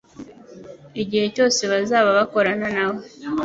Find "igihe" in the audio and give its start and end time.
1.01-1.25